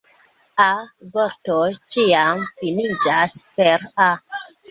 [0.63, 4.11] A-vortoj ĉiam finiĝas per "-a".